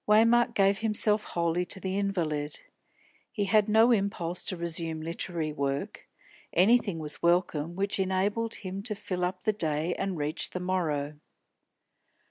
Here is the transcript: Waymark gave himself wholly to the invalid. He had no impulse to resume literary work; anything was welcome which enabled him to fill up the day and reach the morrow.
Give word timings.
Waymark 0.07 0.55
gave 0.55 0.79
himself 0.79 1.23
wholly 1.25 1.63
to 1.65 1.79
the 1.79 1.95
invalid. 1.95 2.61
He 3.31 3.45
had 3.45 3.69
no 3.69 3.91
impulse 3.91 4.43
to 4.45 4.57
resume 4.57 4.99
literary 4.99 5.53
work; 5.53 6.09
anything 6.53 6.97
was 6.97 7.21
welcome 7.21 7.75
which 7.75 7.99
enabled 7.99 8.55
him 8.55 8.81
to 8.81 8.95
fill 8.95 9.23
up 9.23 9.43
the 9.43 9.53
day 9.53 9.93
and 9.93 10.17
reach 10.17 10.49
the 10.49 10.59
morrow. 10.59 11.19